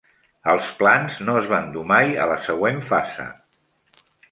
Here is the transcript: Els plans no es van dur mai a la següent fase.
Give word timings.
Els 0.53 0.71
plans 0.79 1.19
no 1.27 1.35
es 1.41 1.51
van 1.51 1.69
dur 1.77 1.85
mai 1.93 2.17
a 2.25 2.27
la 2.33 2.39
següent 2.49 2.83
fase. 2.91 3.29